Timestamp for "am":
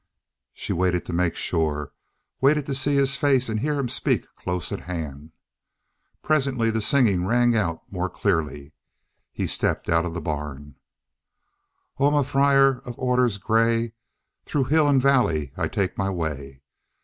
12.15-12.15